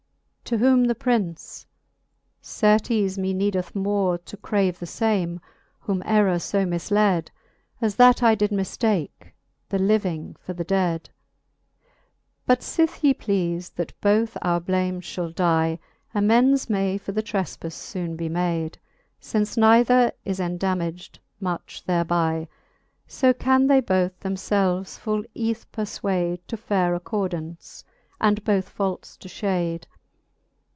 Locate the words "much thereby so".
21.39-23.31